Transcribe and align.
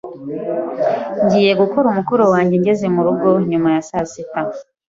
Ngiye 1.23 1.51
gukora 1.61 1.85
umukoro 1.89 2.23
wanjye 2.33 2.55
ngeze 2.61 2.85
murugo 2.95 3.27
nyuma 3.49 3.67
ya 3.75 3.81
saa 3.89 4.07
sita. 4.11 4.41